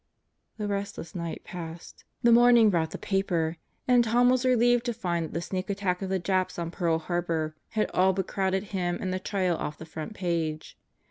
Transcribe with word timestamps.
The 0.57 0.67
restless 0.67 1.13
night 1.13 1.43
passed. 1.43 2.05
The 2.23 2.31
morning 2.31 2.71
brought 2.71 2.89
the 2.89 2.97
paper 2.97 3.57
and 3.87 4.03
Tom 4.03 4.31
was 4.31 4.47
relieved 4.47 4.83
to 4.85 4.95
find 4.95 5.25
that 5.25 5.33
the 5.33 5.43
sneak 5.43 5.69
attack 5.69 6.01
of 6.01 6.09
the 6.09 6.17
Japs 6.17 6.57
on 6.57 6.71
Pearl 6.71 6.97
Harbor 6.97 7.55
had 7.73 7.91
all 7.91 8.11
but 8.11 8.25
crowded 8.25 8.63
him 8.73 8.97
and 8.99 9.13
the 9.13 9.19
trial 9.19 9.55
off 9.57 9.77
the 9.77 9.85
front 9.85 10.15
page. 10.15 10.75